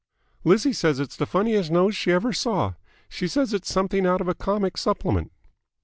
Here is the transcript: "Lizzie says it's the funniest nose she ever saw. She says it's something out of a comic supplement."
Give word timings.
"Lizzie 0.43 0.73
says 0.73 0.99
it's 0.99 1.15
the 1.15 1.27
funniest 1.27 1.69
nose 1.69 1.95
she 1.95 2.11
ever 2.11 2.33
saw. 2.33 2.73
She 3.07 3.27
says 3.27 3.53
it's 3.53 3.71
something 3.71 4.07
out 4.07 4.19
of 4.19 4.27
a 4.27 4.33
comic 4.33 4.75
supplement." 4.75 5.31